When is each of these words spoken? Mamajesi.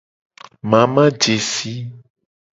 Mamajesi. 0.69 1.73